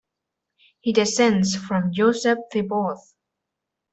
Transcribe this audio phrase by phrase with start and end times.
[0.79, 2.97] He descends from Joseph Thebaud.